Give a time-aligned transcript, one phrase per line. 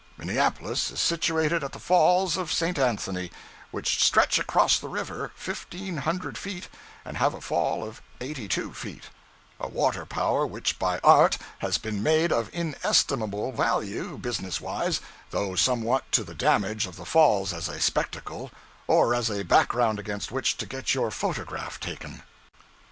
[0.17, 2.79] Minneapolis is situated at the falls of St.
[2.79, 3.29] Anthony,
[3.69, 6.69] which stretch across the river, fifteen hundred feet,
[7.05, 9.11] and have a fall of eighty two feet
[9.59, 16.11] a waterpower which, by art, has been made of inestimable value, business wise, though somewhat
[16.13, 18.49] to the damage of the Falls as a spectacle,
[18.87, 22.23] or as a background against which to get your photograph taken.